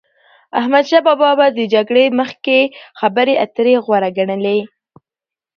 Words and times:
احمدشا 0.59 0.99
بابا 1.07 1.29
به 1.39 1.47
د 1.57 1.59
جګړی 1.73 2.05
مخکي 2.19 2.61
خبري 2.99 3.35
اتري 3.43 3.75
غوره 3.85 4.09
ګڼلې. 4.17 4.59